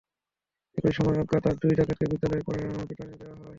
একই 0.77 0.93
সময় 0.97 1.17
অজ্ঞাত 1.21 1.43
আরও 1.45 1.59
দুই 1.61 1.73
ডাকাতকে 1.79 2.05
বিদ্যালয়ের 2.11 2.43
মাঠে 2.71 2.87
পিটুনি 2.89 3.15
দেওয়া 3.21 3.35
হয়। 3.35 3.49